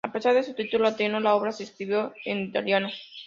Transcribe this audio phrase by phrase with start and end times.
[0.03, 2.89] A pesar de su título latino, la obra se escribió en italiano.